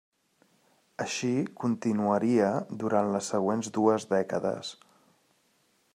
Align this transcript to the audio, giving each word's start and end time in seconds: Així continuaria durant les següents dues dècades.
Així 1.03 1.29
continuaria 1.63 2.49
durant 2.85 3.13
les 3.17 3.31
següents 3.35 3.73
dues 3.79 4.11
dècades. 4.15 4.73